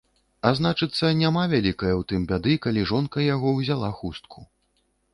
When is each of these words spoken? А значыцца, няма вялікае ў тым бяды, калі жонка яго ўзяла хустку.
А 0.49 0.51
значыцца, 0.59 1.11
няма 1.19 1.43
вялікае 1.53 1.93
ў 1.97 2.03
тым 2.13 2.21
бяды, 2.33 2.57
калі 2.67 2.89
жонка 2.93 3.27
яго 3.35 3.57
ўзяла 3.61 3.95
хустку. 4.03 4.47